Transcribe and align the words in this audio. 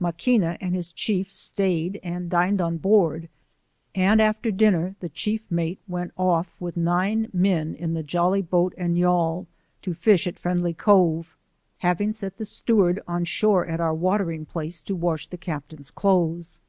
Macquina 0.00 0.56
and 0.62 0.74
his 0.74 0.92
chiefs 0.94 1.34
staid 1.36 2.00
and 2.02 2.30
dined 2.30 2.58
on 2.58 2.78
board, 2.78 3.28
and 3.94 4.18
after 4.18 4.50
dinner 4.50 4.96
the 5.00 5.10
chief 5.10 5.50
mate 5.50 5.78
went 5.86 6.14
oflf 6.16 6.54
with 6.58 6.74
nine" 6.74 7.28
men 7.34 7.74
in 7.74 7.92
the 7.92 8.02
jolly 8.02 8.40
boat 8.40 8.72
and 8.78 8.96
yawl, 8.96 9.46
to 9.82 9.92
fish 9.92 10.26
at 10.26 10.38
Friendly 10.38 10.72
Cove, 10.72 11.36
having 11.80 12.12
set 12.12 12.38
the 12.38 12.46
steward 12.46 13.02
on 13.06 13.24
shore 13.24 13.66
at 13.66 13.78
our 13.78 13.92
watering 13.92 14.46
place, 14.46 14.80
to 14.80 14.94
wash 14.96 15.26
the 15.26 15.36
Cap 15.36 15.68
tain's 15.68 15.90
clothes. 15.90 16.62